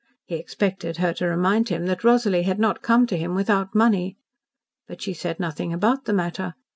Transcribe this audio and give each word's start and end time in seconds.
He 0.25 0.33
expected 0.33 0.97
her 0.97 1.13
to 1.13 1.27
remind 1.27 1.69
him 1.69 1.85
that 1.85 2.03
Rosalie 2.03 2.41
had 2.41 2.57
not 2.57 2.81
come 2.81 3.05
to 3.05 3.15
him 3.17 3.35
without 3.35 3.75
money. 3.75 4.17
But 4.87 4.99
she 4.99 5.13
said 5.13 5.39
nothing 5.39 5.71
about 5.73 6.05
the 6.05 6.13
matter. 6.13 6.55